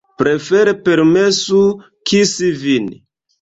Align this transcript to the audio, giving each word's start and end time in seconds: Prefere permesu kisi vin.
Prefere 0.19 0.73
permesu 0.87 1.61
kisi 2.09 2.51
vin. 2.65 2.91